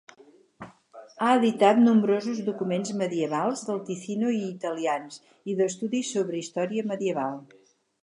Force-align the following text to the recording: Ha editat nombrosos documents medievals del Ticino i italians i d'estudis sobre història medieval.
Ha 1.25 1.27
editat 1.39 1.81
nombrosos 1.81 2.41
documents 2.49 2.93
medievals 3.03 3.63
del 3.69 3.83
Ticino 3.91 4.33
i 4.39 4.43
italians 4.49 5.23
i 5.55 5.59
d'estudis 5.63 6.13
sobre 6.19 6.45
història 6.45 6.93
medieval. 6.95 7.43